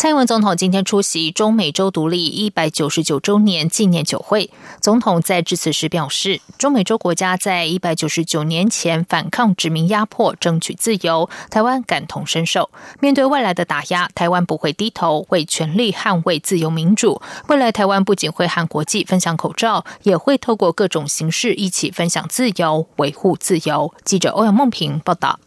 [0.00, 4.48] 蔡英文总统今天出席中美洲独立一百九十九周年纪念酒会。
[4.80, 12.70] 总统在致辞时表示，中美洲国家在一百九十九年前反抗殖民压迫，争取自由，台湾感同身受。
[12.98, 17.20] 面对外来的打压，台湾不会低头，会全力捍卫自由民主。
[17.48, 23.92] 未来台湾不仅会和国际分享口罩，也会透过各种形式一起分享自由，维护自由。
[24.06, 25.38] 记者欧阳梦平报道。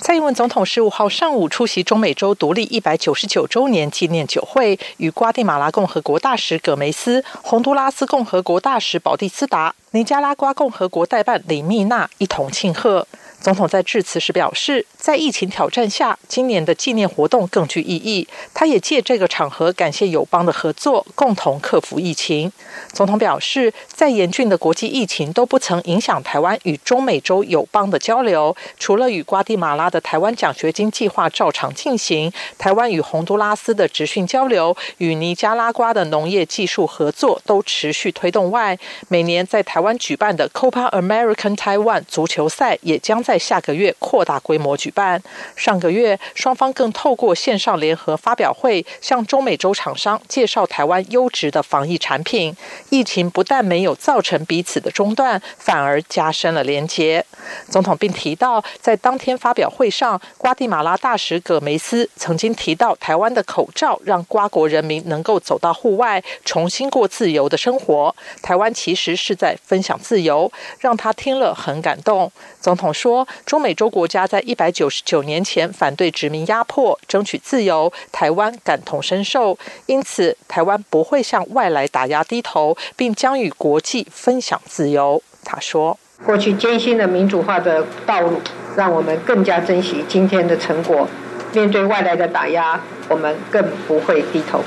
[0.00, 13.06] 蔡英文总统十五号上午出席中美洲独立一百九十九周年纪念酒会，与瓜地马拉共和国大使葛梅斯、洪都拉斯共和国大使保蒂斯达、尼加拉瓜共和国代办李密娜一同庆贺。
[13.40, 18.26] 总统在致辞时表示，在疫情挑战下，今年的纪念活动更具意义。
[18.52, 22.52] 他也借这个场合感谢友邦的合作，共同克服疫情。
[22.92, 28.54] 总统表示，再严峻的国际疫情都不曾影响台湾与中美洲友邦的交流。
[28.76, 38.76] 除了与瓜地马拉的台湾奖学金计划照常进行，台湾与洪都拉斯的职训交流、与尼加拉瓜的农业技术合作都持续推动外，
[39.06, 43.22] 每年在台湾举办的 Copa American Taiwan 足球赛也将。
[43.28, 45.22] 在下个月扩大规模举办。
[45.54, 52.56] 上个月，双方更透过线上联合发表会，向中美洲厂商介绍台湾优质的防疫产品。
[52.88, 57.22] 疫情不但没有造成彼此的中断，反而加深了连结。
[57.68, 68.16] 总统并提到，在当天发表会上，瓜地马拉大使葛梅斯曾经提到，台湾的口罩让瓜国人民能够走到户外，重新过自由的生活。
[68.40, 72.32] 台湾其实是在分享自由，让他听了很感动。
[72.60, 73.26] 总统说。
[73.44, 85.22] 中美洲国家在一百九十九年前反对殖民压迫，争取自由，台湾感同身受，因此台湾不会向外来打压低头，并将与国际分享自由。
[85.44, 88.40] 他说：“过去艰辛的民主化的道路，
[88.76, 91.08] 让我们更加珍惜今天的成果。
[91.52, 94.60] 面对外来的打压，我们更不会低头。”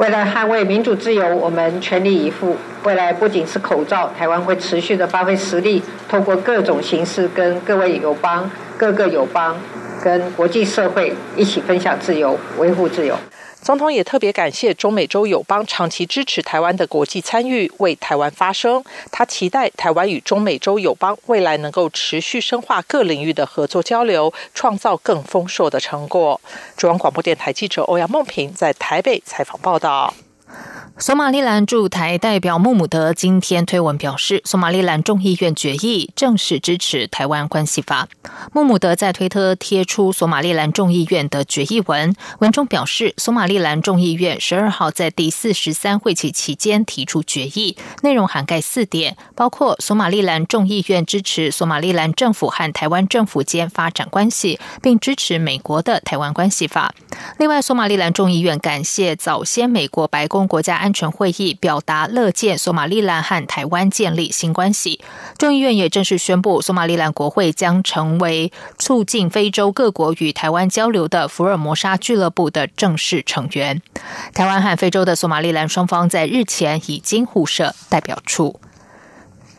[0.00, 2.56] 为了捍卫民主自由，我们全力以赴。
[2.84, 9.54] 未来不仅是口罩，台湾会持续的发挥实力，通过各种形式跟各位友邦、各个友邦
[10.02, 13.14] 跟国际社会一起分享自由，维护自由。
[13.62, 18.82] 总统也特别感谢中美洲友邦长期支持台湾的国际参与，为台湾发声。
[19.12, 26.40] 他期待台湾与中美洲友邦未来能够持续深化各领域的合作交流，创造更丰硕的成果。
[26.76, 30.14] 中央广播电台记者欧阳梦平在台北采访报道。
[31.02, 38.06] 索马利兰驻台代表穆姆德今天推文表示，索马利兰众议院决议正式支持台湾关系法。
[38.52, 56.94] 穆姆德在推特贴出索马利兰众议院的决议文，文中表示，索马利兰众议院十二号在第四十三会期期间提出决议，内容涵盖四点，包括索马利兰众议院支持索马利兰政府和台湾政府间发展关系，并支持美国的台湾关系法。
[57.38, 60.89] 另外，索马利兰众议院感谢早先美国白宫国家安。
[60.90, 65.00] 安全会议表达乐见索马利兰和台湾建立新关系。
[65.38, 73.80] 众议院也正式宣布，索马利兰国会将成为促进非洲各国与台湾交流的福尔摩沙俱乐部的正式成员。
[74.34, 78.60] 台湾和非洲的索马利兰双方在日前已经互设代表处。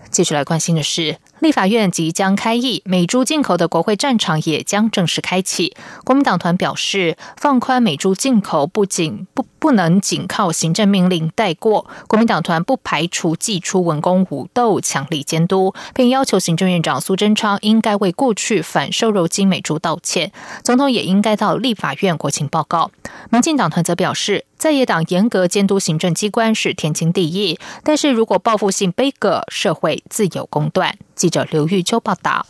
[0.10, 1.16] 继续来关心的是。
[1.42, 5.76] 立法院即将开议，美猪进口的国会战场也将正式开启。
[6.04, 20.32] 国民党团表示，放宽美猪进口不仅不不能仅靠行政命令带过，国民党团不排除祭出文攻武斗，强力监督，并要求行政院长苏贞昌应该为过去反瘦肉精美猪道歉，
[20.64, 22.92] 总统也应该到立法院国情报告。
[23.32, 24.46] 民进党团则表示。
[24.62, 30.96] 在野党严格监督行政机关是天经地义，但是如果报复性悲歌，社会自有公断。
[31.22, 32.44] 记者刘玉秋报道。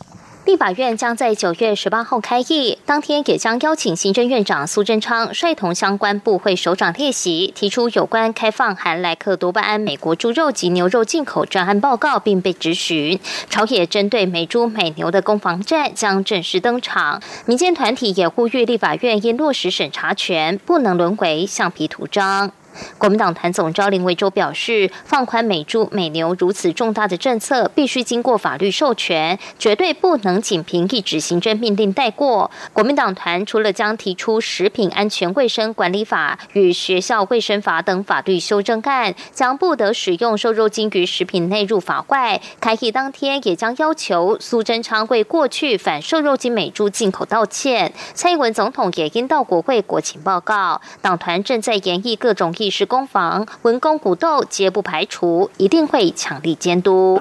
[0.46, 13.20] 立法院将在九月十八号开议，当天也将邀请行政院长苏贞昌率同相关部会首长列席，提出有关开放含莱克多巴胺美国猪肉及牛肉进口专案报告，并被质询。
[13.50, 17.22] 朝野针对美猪美牛的攻防战将正式登场。
[17.44, 22.50] 民间团体也呼吁立法院应落实审查权，不能沦为橡皮图章。
[22.98, 32.50] 国民党团总召林维洲表示，放宽美猪美牛如此重大的政策，必须经过法律授权，绝对不能仅凭一纸行政命令带过。
[32.72, 47.92] 国民党团除了将提出食品安全卫生管理法与学校卫生法等法律修正案，将不得使用瘦肉精于食品内入法外，开议当天也将要求苏贞昌为过去反瘦肉精美猪进口道歉。
[48.14, 57.20] 蔡英文总统也应到国会国情报告，党团正在研议各种地势攻防，文攻武斗皆不排除，一定会强力监督。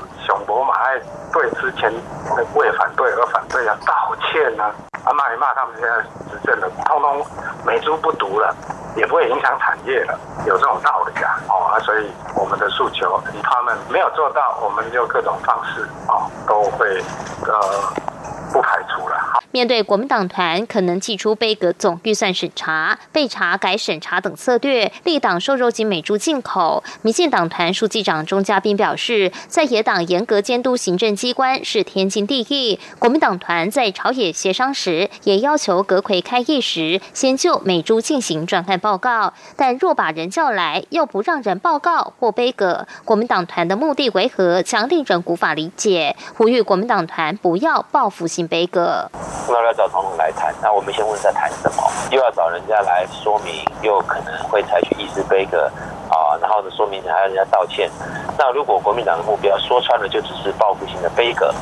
[1.31, 1.91] 对之前
[2.55, 4.73] 为反对而反对啊道歉啊？
[5.03, 7.25] 啊骂一骂他们现在执政的，通通
[7.65, 8.55] 美猪不毒了，
[8.95, 11.39] 也不会影响产业了，有这种道理啊！
[11.49, 17.01] 哦啊，所以我们的诉求，他们没有做到，我们就各种方式啊，都会
[17.47, 17.93] 呃
[18.53, 19.17] 不排除了。
[19.53, 32.79] 面对国民党团可能祭出杯葛总预算审查、被查改审查等策略，立党瘦肉及美猪进口，民进党团书记长钟嘉宾表示，在野党严格监督行政机关是天经地义。
[32.97, 46.15] 国民党团在朝野协商时，也要求阁魁开议时先就美猪进行专案报告，但若把人叫来又不让人报告或杯葛，国民党团的目的为何，将令人无法理解。
[46.35, 49.07] 呼吁国民党团不要报复性杯葛。
[49.47, 51.83] 要要找总统来谈，那我们先问在谈什么？
[52.09, 55.69] 又要找人家来说明，又可能会采取议事杯葛
[56.21, 57.89] 啊，然后呢，说明还要人家道歉。
[58.38, 61.53] 那如果国民党的目标说穿了，就只是报复性的杯葛。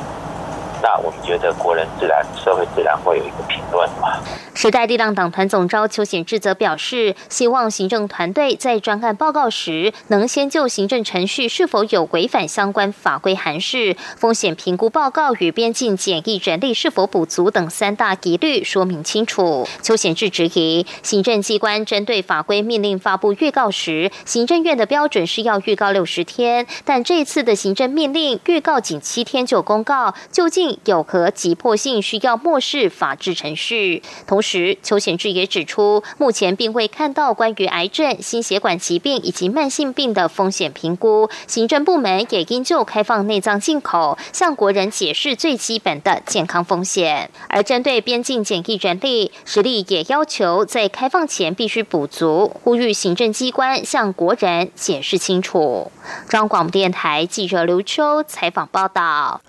[0.82, 4.18] 那我们觉得国人自然、社会自然会有一个评论嘛。
[4.54, 19.66] 时代力量党团总召邱显志则表示，希望行政团队在专案报告时，能先就行政程序是否有违反相关法规函释、风险评估报告与边境检疫人力是否补足等三大疑虑说明清楚。
[19.82, 30.69] 邱显志质疑，行政机关针对法规命令发布预告时，行政院的标准是要预告六十天，但这次的行政命令预告仅七天就公告，究竟？
[30.86, 34.04] 有何急迫性，需要漠视法治程序？
[34.28, 41.30] 同时，邱显志也指出，目前并未看到关于癌症、心血管疾病以及慢性病的风险评估。
[41.48, 47.30] 行政部门也应就开放内脏进口，向国人解释最基本的健康风险。
[47.48, 55.92] 而针对边境检疫人力，实力也要求在开放前必须补足，呼吁行政机关向国人解释清楚。
[56.28, 59.42] 中央广播电台记者刘秋采访报道。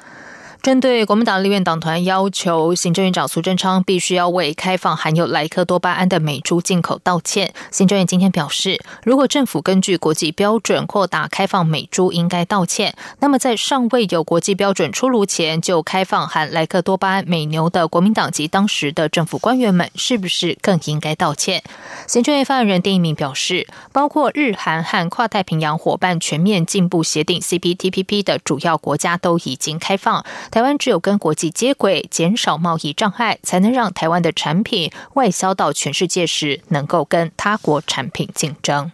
[0.62, 12.94] 针对国民党立院党团要求行政院长苏贞昌必须要为开放含有莱克多巴胺的美猪进口道歉，行政院今天表示，如果政府根据国际标准扩大开放美猪，应该道歉。
[13.20, 21.62] 那么在尚未有国际标准出炉前就开放含莱克多巴胺美牛的国民党及当时的政府官员们，是不是更应该道歉？
[22.06, 30.22] 行政院发言人丁一鸣表示，包括日韩和跨太平洋伙伴全面进步协定 （CPTPP） 的主要国家都已经开放。
[30.50, 38.90] 台湾只有跟国际接轨，减少贸易障碍，才能让台湾的产品外销到全世界时，能够跟他国产品竞争。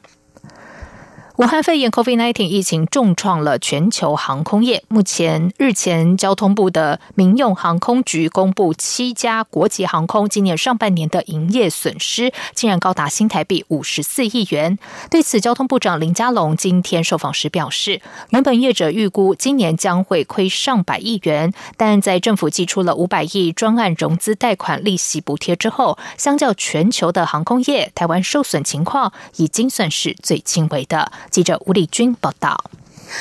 [1.37, 4.83] 武汉肺炎 （COVID-19） 疫情重创了全球航空业。
[4.89, 14.79] 目前，日前交通部的民用航空局公布，七家国际航空今年上半年的营业损失竟然高达新台币五十四亿元。
[15.11, 18.01] 对此，交通部长林佳龙今天受访时表示，
[18.31, 31.13] 原本业者预估今年将会亏上百亿元，但在政府寄出了五百亿专案融资贷款利息补贴之后，相较全球的航空业，台湾受损情况已经算是最轻微的。
[31.31, 32.71] 记者吴丽君报道。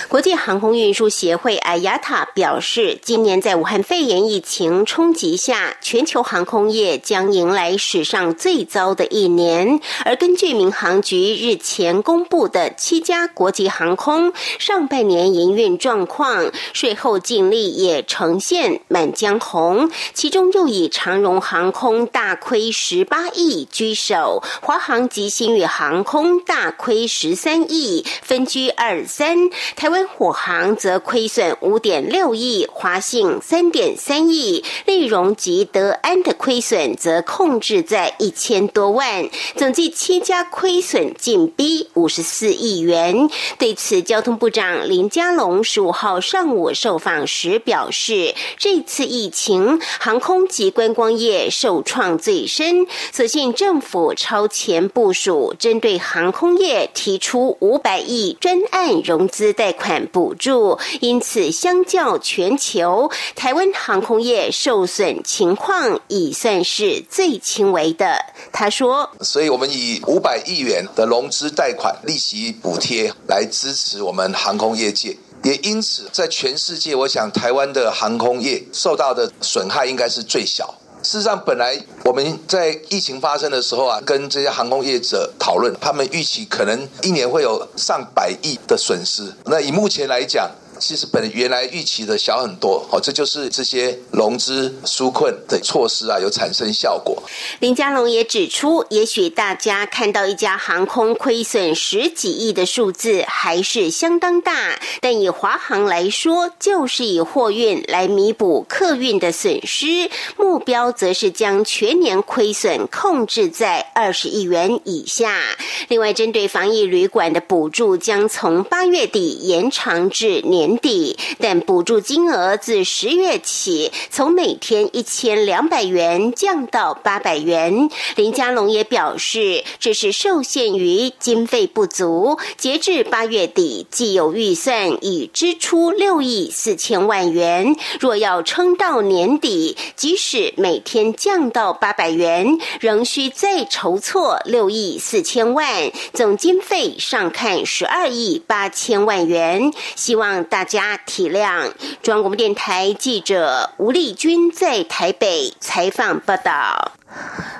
[0.07, 9.79] 国际航空运输协会 （IATA） 表示，今年在武汉肺炎疫情冲击下，全球航空业将迎来史上最糟的一年。
[10.03, 19.89] 而根据民航局日前公布的七家国际航空上半年营运状况，税后净利也呈现满江红。
[20.13, 29.49] 其中又以长荣航空大亏十八亿居首，华航及新宇航空大亏十三亿，分居二三。
[29.75, 43.29] 台湾虎航则亏损五点六亿，华信三点三亿，利荣及德安的亏损则控制在一千多万，总计七家亏损近逼五十四亿元。
[43.59, 59.64] 对此，交通部长林佳龙十五号上午受访时表示，这次疫情航空及观光业受创最深，所幸政府超前部署，针对航空业提出五百亿专案融资贷。
[59.65, 68.23] 贷款补助，因此相较全球，台湾航空业受损情况已算是最轻微的。
[68.51, 80.75] 他说：“所以我们以五百亿元的融资贷款利息补贴来支持我们航空业界。”也因此，在全世界，我想台湾的航空业受到的损害应该是最小。
[81.05, 89.31] 事实上，本来我们在疫情发生的时候啊，跟这些航空业者讨论，他们预期可能一年会有上百亿的损失。
[89.45, 97.23] 那以目前来讲，其实本原来预期的小很多，哦，这就是这些融资纾困的措施啊，有产生效果。
[97.59, 115.39] 林佳龙也指出，也许大家看到一家航空亏损十几亿的数字还是相当大，但以华航来说，就是以货运来弥补客运的损失，目标则是将全年亏损控制在二十亿元以下。
[115.87, 120.64] 另外，针对防疫旅馆的补助，将从八月底延长至年。
[120.65, 127.87] 年底，但补助金额自十月起从每天一千两百元降到八百元。
[128.15, 137.75] 林佳龙也表示，这是受限于经费不足，截至八月底，既有预算已支出六亿四千万元。
[137.99, 149.71] 若要撑到年底，即使每天降到八百元，仍需再筹措六亿四千万，总经费上看十二亿八千万元。
[149.95, 150.43] 希望。
[150.55, 151.69] 大家体谅。
[152.01, 156.93] 中央广播电台记者吴丽君在台北采访报道。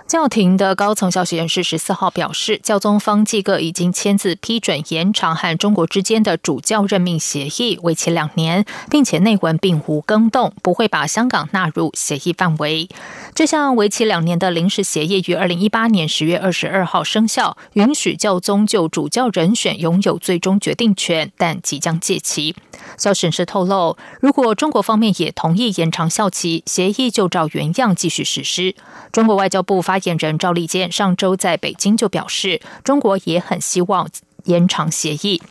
[0.08, 12.88] 教廷的高层消息人士十四号表示，教宗方济各已经签字批准延长和中国之间的主教任命协议，为期两年，并且内文并无更动，不会把香港纳入协议范围。
[13.34, 22.56] 这项为期两年的临时协议于二零一八年十月二十二号生效，允许教宗就主教人选拥有最终决定权，但即将届期。
[22.98, 28.76] 消息人士透露，如果中国方面也同意延长效期，协议就照原样继续实施。
[29.12, 34.10] 中国外外交部发言人赵立坚上周在北京就表示，中国也很希望。
[34.46, 35.42] 延长协议。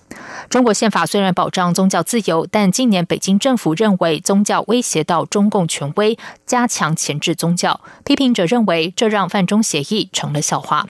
[0.49, 7.81] 中国宪法虽然保障宗教自由，但今年北京政府认为宗教威胁到中共权威，加强钳制宗教。
[8.05, 10.87] 批评者认为，这让范中协议成了笑话。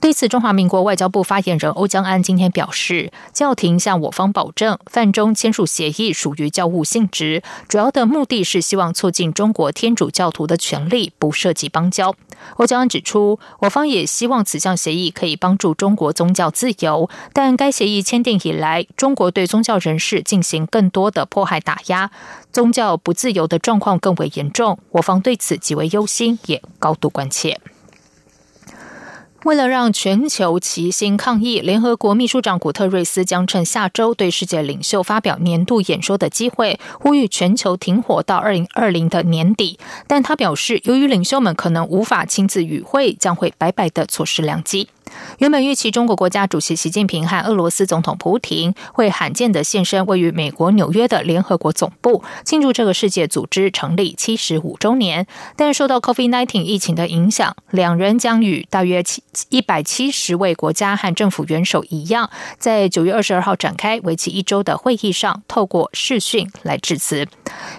[0.00, 12.14] 对此，中华民国外交部发言人欧江安今天表示，教廷向我方保证，范中签署协议属于教务性质，主要的目的是希望促进中国天主教徒的权利，不涉及邦交。
[12.56, 22.10] 欧江安指出，我方也希望此项协议可以帮助中国宗教自由，但该协议签订以来，中国对宗教人士进行更多的迫害打压，
[22.52, 24.78] 宗教不自由的状况更为严重。
[24.92, 27.60] 我方对此极为忧心，也高度关切。
[29.44, 39.78] 为了让全球齐心抗疫，联合国秘书长古特瑞斯将趁下周对世界领袖发表年度演说的机会，呼吁全球停火到二零二零的年底。
[40.08, 44.88] 但他表示，由于领袖们可能无法亲自与会，将会白白的错失良机。
[45.38, 55.26] 原本预期中国国家主席习近平和俄罗斯总统普京会罕见的现身位于美国纽约的联合国总部，庆祝这个世界组织成立七十五周年。
[55.56, 67.26] 但受到 COVID-19 疫情的影响，两人将与大约七一百七十位国家和政府元首一样，在九月二十二号展开为期一周的会议上，透过视讯来致辞。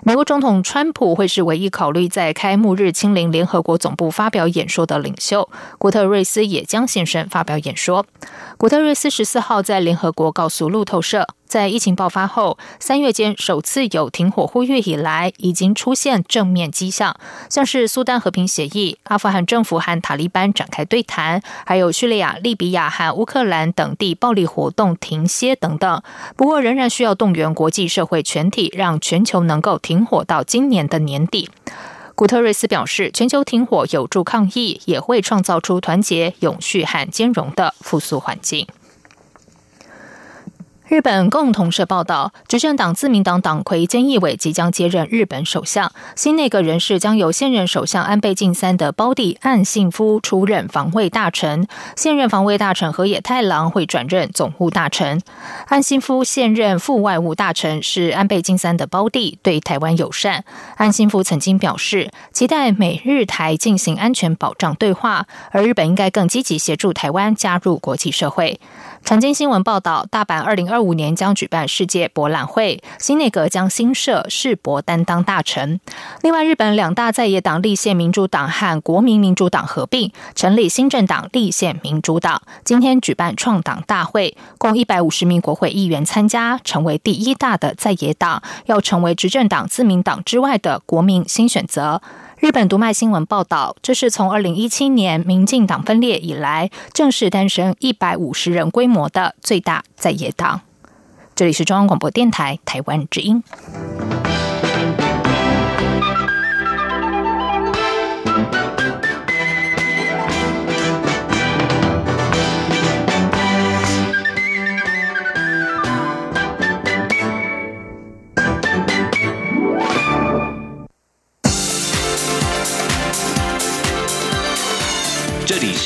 [0.03, 5.49] 美国总统川普会是唯一考虑在开幕日亲临联合国总部发表演说的领袖。
[5.77, 7.18] 古特瑞斯也将现身。
[7.27, 8.05] 发表演说，
[8.57, 17.15] 古特瑞斯十四号在联合国告诉路透社，在疫情爆发后三月间首次有停火呼吁以来，已经出现正面迹象，
[17.49, 26.01] 像是苏丹和平协议、阿富汗政府和塔利班展开对谈，还有叙利亚、利比亚和乌克兰等地暴力活动停歇等等。
[26.35, 31.49] 不过，仍然需要动员国际社会全体，让全球能够停火到今年的年底。
[32.19, 38.67] 古特瑞斯表示，全球停火有助抗疫，也会创造出团结、永续和兼容的复苏环境。
[40.89, 55.21] 日本共同社报道，执政党自民党党魁菅义伟即将接任日本首相，新内阁人士将由现任首相安倍晋三的胞弟岸信夫出任防卫大臣，现任防卫大臣河野太郎会转任总务大臣。
[55.67, 60.43] 岸信夫现任副外务大臣，是安倍晋三的胞弟，对台湾友善。
[60.77, 68.59] 岸信夫曾经表示，期待美日台进行安全保障对话，而日本应该更积极协助台湾加入国际社会。
[69.03, 75.79] 产经新闻报道，大阪二零二五年将举办世界博览会，新内阁将新设世博担当大臣。
[76.21, 82.39] 另外，日本两大在野党立宪民主党和国民民主党合并，成立新政党立宪民主党。
[82.63, 91.99] 今天举办创党大会，共一百五十名国会议员参加，成为第一大的在野党，要成为执政党自民党之外的国民新选择。
[92.39, 100.61] 日本读卖新闻报道，这是从二零一七年民进党分裂以来，正式诞生一百五十人规模的最大在野党。
[101.35, 103.43] 这里是中央广播电台台湾之音。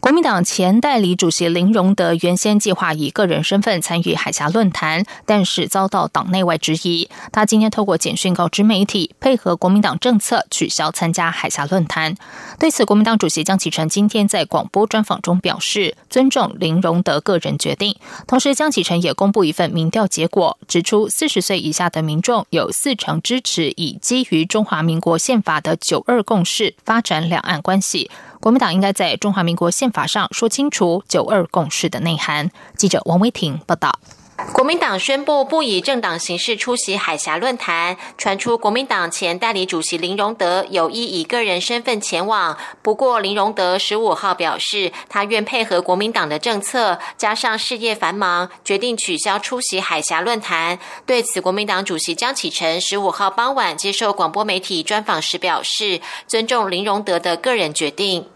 [0.00, 7.08] 国民党前代理主席林荣德原先计划以个人身份参与海峡论坛，但是遭到党内外质疑。
[7.32, 12.14] 他今天透过简讯告知媒体，配合国民党政策取消参加海峡论坛。
[12.58, 17.96] 对此，国民党主席江启臣今天在广播专访中表示，尊重林荣德个人决定。
[18.26, 28.10] 同时，江启臣也公布一份民调结果，指出四十岁以下的民众有四成支持以基于中华民国宪法的九二共识发展两岸关系。
[28.46, 32.48] 国民党应该在中华民国宪法上说清楚“九二共识”的内涵。
[32.76, 33.98] 记者王维婷报道。
[34.52, 42.56] 国民党宣布不以政党形式出席海峡论坛，传出国民党前代理主席林荣德有意以个人身份前往。
[42.82, 50.78] 不过，林荣德十五号表示，他愿配合国民党的政策，加上事业繁忙，决定取消出席海峡论坛。
[51.04, 58.28] 对此，国民党主席江启臣十五号傍晚接受广播媒体专访时表示，尊重林荣德的个人决定。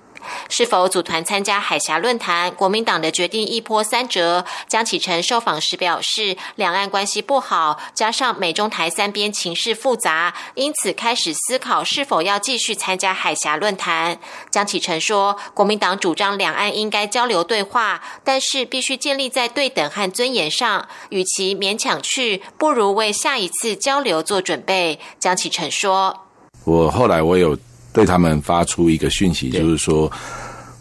[0.48, 2.50] 是否组团参加海峡论坛？
[2.52, 4.44] 国民党的决定一波三折。
[4.68, 14.18] 江启臣受访时表示，两岸关系不好，加上美中台三边情势复杂，因此开始思考是否要继续参加海峡论坛。
[14.50, 20.88] 江启臣说，国民党主张两岸应该交流对话，但是必须建立在对等和尊严上。
[21.10, 25.00] 与其勉强去，不如为下一次交流做准备。
[25.18, 26.26] 江启臣说
[26.64, 27.58] ：“我后来我有。”
[27.92, 30.10] 对他们发出一个讯息，就是说，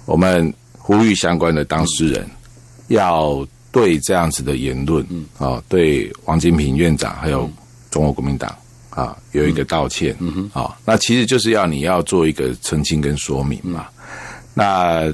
[0.06, 2.28] 我们呼吁相关的当事人
[2.88, 5.06] 要对这样子的言论，
[5.38, 7.50] 啊，对王金平院长还有
[7.92, 8.56] 中国国民党
[8.90, 10.16] 啊，有一个道歉，
[10.54, 13.88] 啊，那其实就是要你要做一个澄清跟说明嘛。
[14.54, 15.14] 那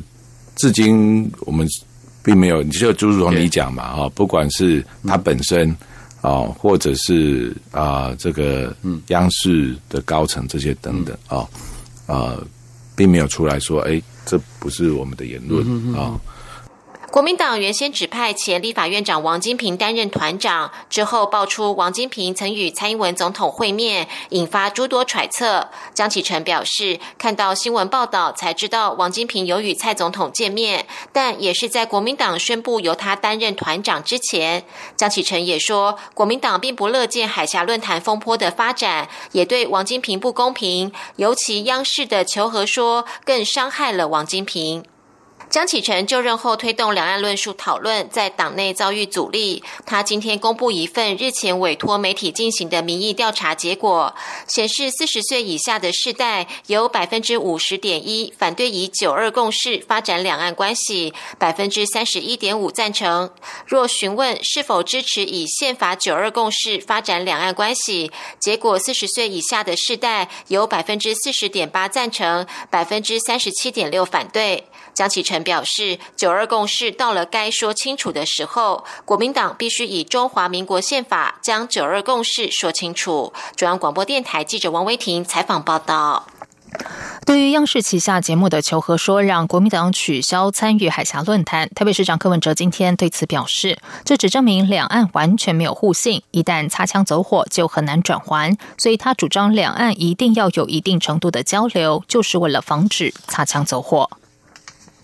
[0.56, 1.68] 至今我们
[2.24, 5.70] 并没有，就就如同你讲嘛，哈，不管是他本身
[6.22, 8.76] 啊，或者是啊这个
[9.08, 11.16] 央视的高层这些等等
[12.06, 12.16] 啊。
[12.16, 12.38] 啊，
[12.96, 16.18] 并没有出来说，哎，这不是我们的言论啊。
[17.16, 25.70] 国民党原先指派前立法院长王金平担任团长，之后爆出王金平曾与蔡英文总统会面，引发诸多揣测。
[25.94, 34.66] 江启臣表示，看到新闻报道才知道王金平有与蔡总统见面，但也是在国民党宣布由他担任团长之前。
[34.98, 44.84] 江启臣也说，国民党并不乐见海峡论坛风波的发展，也对王金平不公平，尤其央视的求和说更伤害了王金平。
[45.56, 49.64] 江启臣就任后推动两岸论述讨论，在党内遭遇阻力。
[49.86, 54.14] 他今天公布一份日前委托媒体进行的民意调查结果，
[54.50, 63.32] 显示四十岁以下的世代有百分之五十点一反对以九二共识发展两岸关系，百分之三十一点五赞成。
[63.66, 74.66] 若询问是否支持以宪法九二共识发展两岸关系，结果四十岁以下的世代有百分之四十点八赞成，百分之三十七点六反对。
[74.96, 83.34] 江启臣表示，九二共识到了该说清楚的时候，国民党必须以中华民国宪法将九二共识说清楚。
[83.58, 86.28] 中央广播电台记者王威婷采访报道。
[87.26, 104.10] 对于央视旗下节目的求和说，让国民党取消参与海峡论坛，台北市长柯文哲今天对此表示，这只证明两岸完全没有互信，一旦擦枪走火就很难转圜，所以他主张两岸一定要有一定程度的交流，就是为了防止擦枪走火。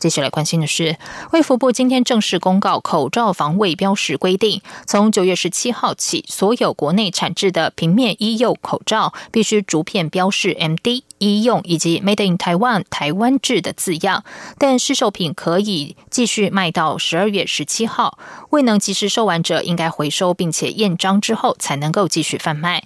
[0.01, 0.97] 接下来关心的是，
[1.31, 14.23] 卫福部今天正式公告口罩防卫标识规定，从九月十七号起，所有国内产制的平面医用口罩必须逐片标示 “MD” 医用以及 “Made in Taiwan” 台湾制的字样，
[14.57, 18.17] 但试售品可以继续卖到十二月十七号。
[18.49, 22.81] 未能及时售完者，应该回收并且验章之后，才能够继续贩卖。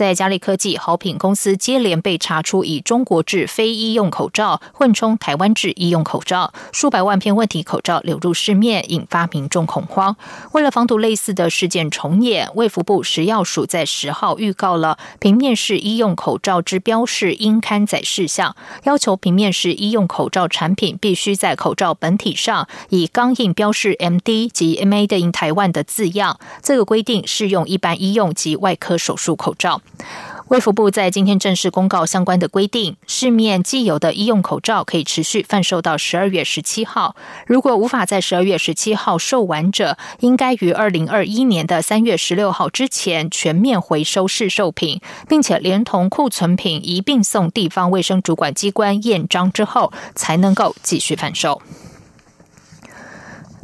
[0.00, 10.16] 在嘉利科技、好品公司接连被查出以中国制非医用口罩混充台湾制医用口罩，数百万片问题口罩流入市面，引发民众恐慌。
[10.52, 26.40] 为了防堵类似的事件重演，卫福部食药署在十号预告了平面式医用口罩之标示应刊载事项，要求平面式医用口罩产品必须在口罩本体上以钢印标示 “MD” 及 “Made in Taiwan” 的字样。
[26.62, 29.82] 这个规定适用一般医用及外科手术口罩。
[30.48, 37.14] 卫福部在今天正式公告相关的规定，市面既有的医用口罩可以持续贩售到十二月十七号。
[37.46, 51.62] 如果无法在十二月十七号售完者，应该于二零二一年的三月十六号之前全面回收市售品，并且连同库存品一并送地方卫生主管机关验章之后，才能够继续贩售。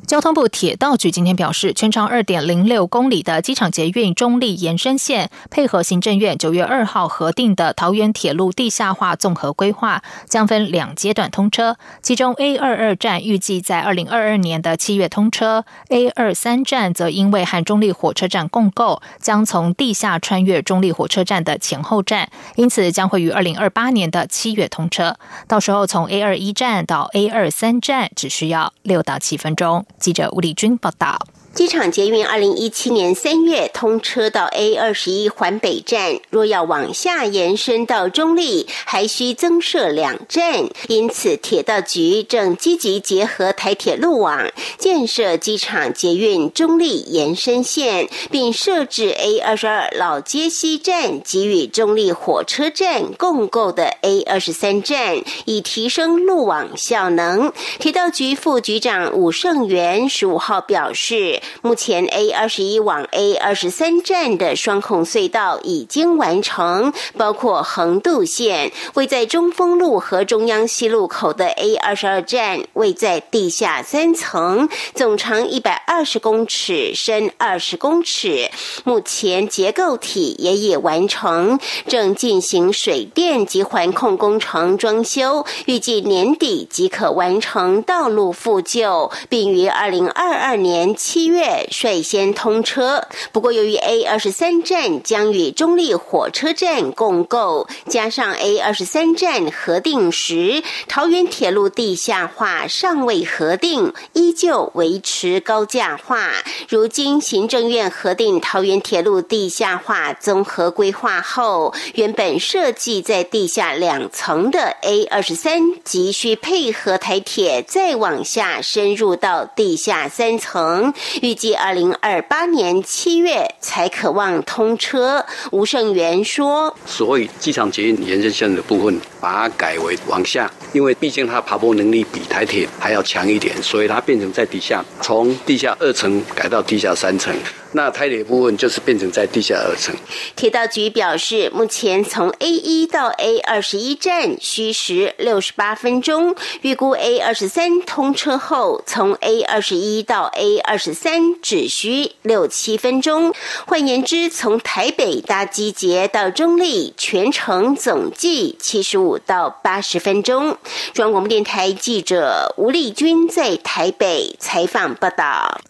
[0.06, 11.76] 交通部铁道局今天表示，全长二点零六公里的机场捷运中立延伸线，配合行政院九月二号核定的桃园铁路地下化综合规划，将分两阶段通车。
[12.02, 25.16] 其中 A 二二站预计在二零二二年的七月通车，A 二三站则因为和中立火车站共构，将从地下穿越中立火车站的前后站，因此将会于二零二八年的七月通车。
[25.48, 29.84] 到时候从 A 二一站到 A 二三站只需要六到七分钟。
[29.98, 31.18] 记者吴丽君报道。
[31.56, 40.68] 机场捷运二零一七年三月通车到 A 二十一环北站，若要往下延伸到中立，还需增设两站。
[40.88, 57.50] 因此，铁道局正积极结合台铁路网，建设机场捷运中立延伸线，并设置 A 二十二老街西站及与中立火车站共构的 A 二十三站，以提升路网效能。
[57.78, 61.40] 铁道局副局长武胜元十五号表示。
[61.62, 68.72] 目前 A 二十一往 A 二十三站的双孔隧道已经完成，包括横渡线。
[68.94, 78.50] 位在中丰路和中央西路口的 A 二十二站，位在地下三层，总长一百二十公尺，深二十公尺。
[78.84, 91.35] 目前结构体也已完成，正进行水电及环控工程装修，预计年底即可完成道路复旧，并于二零二二年七月。
[91.70, 106.30] 率先通车，不过由于 A 二十三站将与中立火车站共构，加上 A 二十三站核定时桃园铁路地下化尚未核定，依旧维持高架化。
[106.68, 120.92] 如今行政院核定桃园铁路地下化综合规划后，原本设计在地下两层的 A 二十三，急需配合台铁再往下深入到地下三层。
[121.22, 125.24] 预计二零二八年七月才可望通车。
[125.50, 137.34] 吴胜元说：“所以机场捷运延伸线的部分，把它改为往下，因为毕竟它爬坡能力比台铁还要强一点，所以它变成在底下，从地下二层改到地下三层。”
[137.72, 139.94] 那台铁部分就是变成在地下二层。
[140.34, 153.34] 铁道局表示，目前从 A 一到 A 二十一站需时六十八分钟，预估 A 二十三通车后，从 A 二十一到 A 二十三只需六七分钟。
[153.66, 160.55] 换言之，从台北搭机捷到中立，全程总计七十五到八十分钟。
[160.92, 165.60] 中央广播电台记者吴丽君在台北采访报道。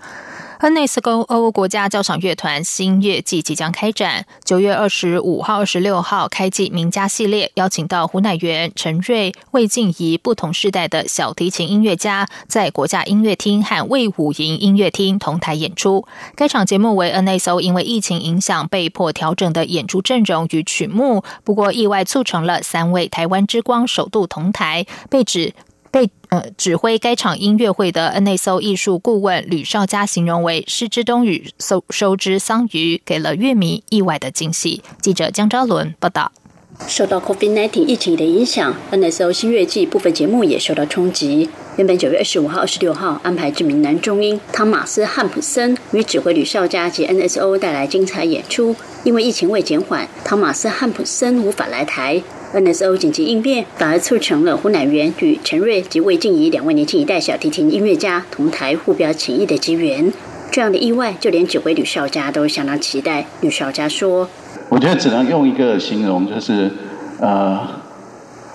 [0.60, 16.06] NSGO 国家交响乐团新乐季即将开展，九月二十五号、二十六号开季名家系列，邀请到胡乃元、陈瑞、魏静怡不同世代的小提琴音乐家，在国家音乐厅和魏武营音乐厅同台演出。
[16.34, 25.52] 该场节目为 NSO 因为疫情影响被迫调整的演出阵容与曲目，不过意外促成了三位台湾之光首度同台，被指。
[25.96, 34.82] 被呃指挥该场音乐会的 NSO 艺术顾问吕少佳形容为“失之冬雨，收收之桑榆”，给了乐迷意外的惊喜。
[35.00, 36.30] 记者江昭伦报道。
[36.86, 41.48] 受到 COVID-19 疫情的影响，NSO 新乐季部分节目也受到冲击。
[41.76, 52.22] 原本九月二十五号、二十六号安排知名男中音汤马斯·汉普森与指挥吕少佳及 NSO 带来精彩演出，因为疫情未减缓，汤马斯·汉普森无法来台。
[52.56, 60.10] NSO 紧急应变，反而促成了胡乃元与陈瑞及魏静怡两位年轻一代小提琴音乐家同台互表情谊的机缘。
[60.50, 63.26] 这样的意外，就连指挥吕少佳都相当期待。
[63.42, 64.26] 吕少佳说
[64.70, 66.70] ：“我觉得只能用一个形容，就是
[67.20, 67.60] 呃，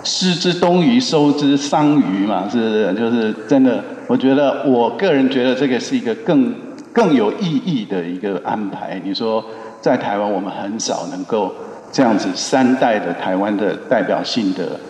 [0.02, 2.94] 失之东隅，收之桑榆嘛，是不是？
[2.94, 6.52] 就是真的，我觉得我个人觉得这个是一个更
[6.92, 9.00] 更有意义的一个安排。
[9.04, 9.44] 你说，
[9.80, 11.54] 在台湾我们很少能够
[11.92, 14.80] 这样子三代的台湾的代表性的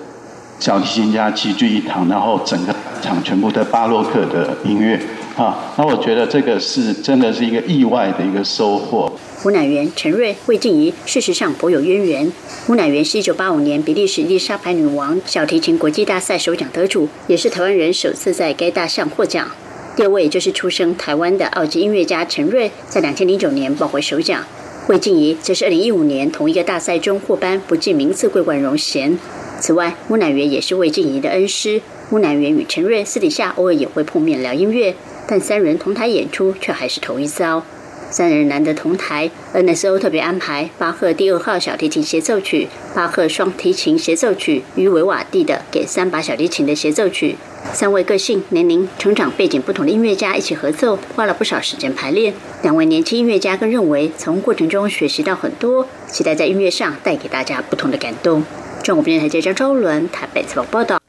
[0.60, 4.98] 小提琴家齐聚一堂，然后整个场全部的巴洛克的音乐。”
[5.34, 9.10] 啊，那我觉得这个是真的是一个意外的一个收获。
[9.38, 12.30] 胡乃元、陈瑞、魏静怡，事实上颇有渊源。
[12.66, 19.48] 胡乃元是一九八五年比利时丽莎白女王小提琴国际大赛首奖得主，也是台湾人首次在该大项获奖。
[19.96, 24.44] 第二位就是出生台湾的奥籍音乐家陈瑞，在两千零九年抱回首奖。
[24.88, 29.16] 魏静怡则是二零一五年同一个大赛中获颁不计名次桂冠荣衔。
[29.60, 31.80] 此外，木乃元也是魏静怡的恩师。
[32.10, 34.94] 木乃元与陈瑞私底下偶尔也会碰面聊音乐。
[35.28, 37.64] 但三人同台演出却还是头一遭。
[38.12, 47.36] 三人难得同台，NSO 特别安排巴赫第二号小提琴协奏曲、巴赫双提琴协奏曲与维瓦蒂的给三把小提琴的协奏曲。
[47.72, 52.34] 三位个性、年龄、成长背景不同的音乐家一起合奏，花了不少时间排练。
[52.60, 58.44] 两位年轻音乐家更认为从过程中学习到很多，期待在音乐上带给大家不同的感动。
[58.82, 61.00] 中国电台记者周伦台北采访报道。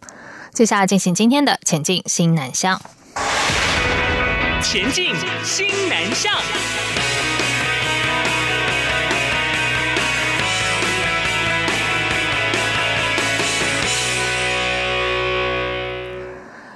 [0.53, 2.79] 接下来进行今天的前进新南向。
[4.63, 6.31] 前进，新南向。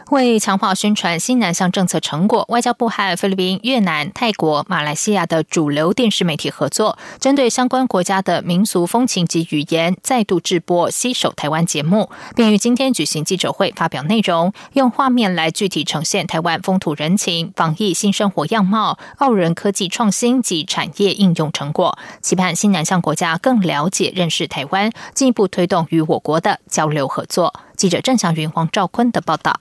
[0.09, 27.53] 为强化宣传新南向政策成果，外交部和菲律宾、越南、泰国、马来西亚的主流电视媒体合作，针对相关国家的民俗风情及语言，再度制播《西首台湾》节目，并于今天举行记者会发表内容，用画面来具体呈现台湾风土人情、防疫新生活样貌、澳人科技创新及产业应用成果，期盼新南向国家更了解、认识台湾，进一步推动与我国的交流合作。
[27.75, 29.59] 记者郑祥云、黄兆坤的报道。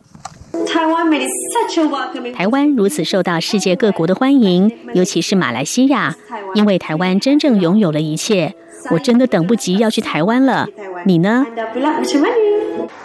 [2.35, 6.15] 台湾如此受到世界各国的欢迎，尤其是马来西亚，
[6.55, 8.55] 因为台湾真正拥有了一切。
[8.91, 10.69] 我真的等不及要去台湾了，
[11.07, 11.45] 你呢？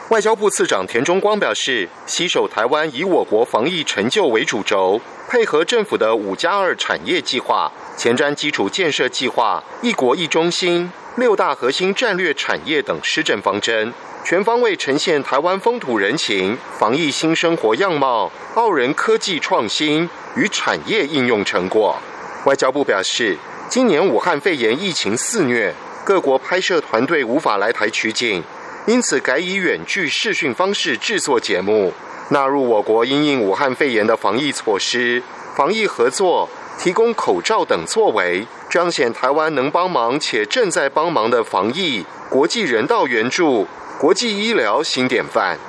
[0.09, 13.91] 外交部次长田中光表示，携手台湾以我国防疫成就为主轴，配合政府的五加二产业计划、前瞻基础建设计划、一国一中心、六大核心战略产业等施政方针。
[14.23, 21.97] 全方位呈现台湾风土人情、防疫新生活样貌、澳人科技创新与产业应用成果。
[22.45, 23.35] 外交部表示，
[23.67, 25.73] 今年武汉肺炎疫情肆虐，
[26.05, 28.43] 各国拍摄团队无法来台取景，
[28.85, 31.91] 因此改以远距视讯方式制作节目，
[32.29, 35.21] 纳入我国因应武汉肺炎的防疫措施、
[35.55, 36.47] 防疫合作、
[36.79, 43.67] 提供口罩等作为，彰显台湾能帮忙且正在帮忙的防疫、国际人道援助。
[44.01, 45.59] 国际医疗新典范，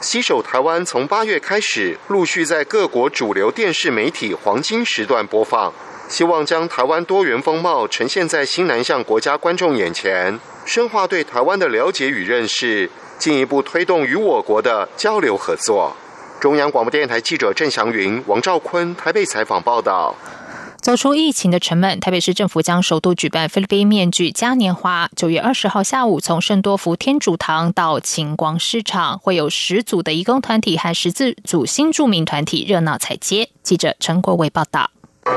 [0.00, 5.70] 携手台湾从八月开始陆续在各国主流电视媒体黄金时段播放，
[6.08, 15.94] 希望将台湾多元风貌呈现在新南向国家观众眼前，深化对台湾的了解与认识，进一步推动与我国的交流合作。
[16.40, 20.16] 中央广播电台记者郑祥云、王兆坤台北采访报道。
[20.84, 25.08] 走出疫情的沉闷，台北市政府将首度举办菲律宾面具嘉年华。
[25.16, 33.48] 九月二十号下午，从圣多福天主堂到晴光市场，会有十组的义工团体和十四组新著名团体热闹采街。
[33.62, 34.90] 记者陈国伟报道。
[35.24, 35.32] 好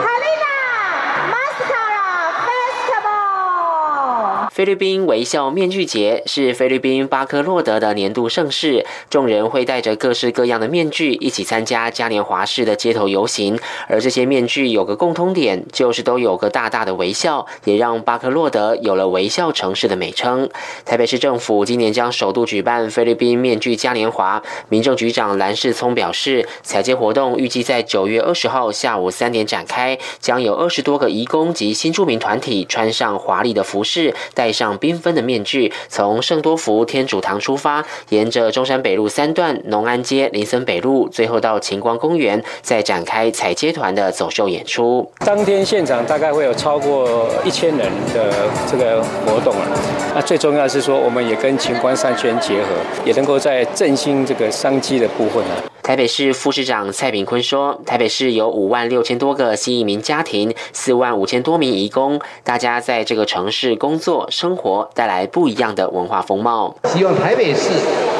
[4.51, 13.59] 菲律宾微笑面具节是菲律宾巴克洛德的年度盛事，众人会戴着各式各样的面具一起参加嘉年华式的街头游行。
[13.87, 20.49] 而这些面具有个共通点，就是都有个大大的微笑，也让巴克洛德有了微笑城市的美称。
[20.85, 45.11] 台北市政府今年将首度举办菲律宾面具嘉年华，民政局长蓝世聪表示，采接活动预计在九月二十号下午三点展开，将有二十多个移工及新住民团体穿上华丽的服饰，戴上缤纷的面具，从圣多福天主堂出发，沿着中山北路三段、农安街、林森北路，最后到晴光公园，再展开彩街团的走秀演出。
[45.25, 48.31] 当天现场大概会有超过一千人的
[48.69, 49.65] 这个活动啊。
[50.13, 52.67] 那最重要是说，我们也跟晴光商圈结合，
[53.03, 55.55] 也能够在振兴这个商机的部分呢。
[55.87, 66.75] 台北市副市长蔡炳坤说，台北市有五万六千多个新移民家庭，四万五千多名移工，大家在这个城市工作生活，带来不一样的文化风貌。
[66.89, 67.69] 希望台北市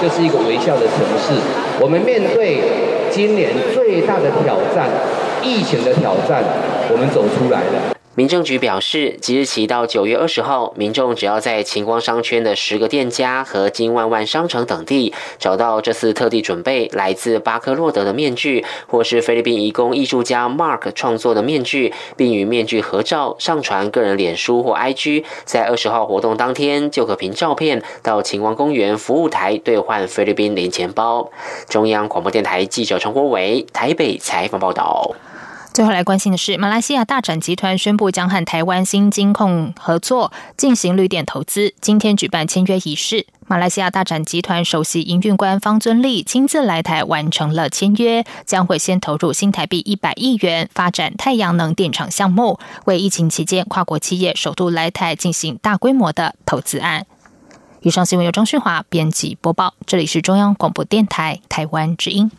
[0.02, 1.34] 就是一个微笑的城市。
[1.82, 2.62] 我们面对
[3.12, 4.90] 今年最大的挑战，
[5.44, 6.44] 疫情的挑战，
[6.92, 7.94] 我们走出来了。
[8.16, 31.30] 民政局表示，即日起到九月二十号，民众只要在晴光商圈的十个店家和金万万商城等地找到这次特地准备来自巴克洛德的面具，或是菲律宾移工艺术家 Mark 创作的面具，并与面具合照上传个人脸书或 IG，在二十号活动当天就可凭照片到晴光公园服务台兑换菲律宾零钱包。
[31.70, 35.12] 中央广播电台记者陈国伟台北采访报道。
[35.78, 43.28] 最后来关心的是，马来西亚大展集团宣布将和台湾新金控合作进行绿电投资，今天举办签约仪式。
[43.46, 57.06] 马来西亚大展集团首席营运官方尊利亲自来台完成了签约，将会先投入新台币一百亿元发展太阳能电厂项目，为疫情期间跨国企业首度来台进行大规模的投资案。
[57.82, 62.32] 以上新闻由张旭华编辑播报，这里是中央广播电台台湾之音。